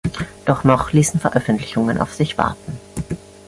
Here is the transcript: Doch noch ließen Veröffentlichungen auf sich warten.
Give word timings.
Doch 0.45 0.63
noch 0.63 0.93
ließen 0.93 1.19
Veröffentlichungen 1.19 1.99
auf 2.01 2.11
sich 2.15 2.35
warten. 2.39 2.79